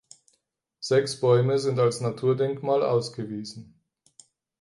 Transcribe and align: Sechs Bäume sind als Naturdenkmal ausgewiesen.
Sechs 0.79 1.19
Bäume 1.19 1.59
sind 1.59 1.77
als 1.77 2.01
Naturdenkmal 2.01 2.81
ausgewiesen. 2.81 3.75